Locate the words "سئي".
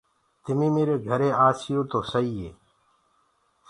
2.11-2.47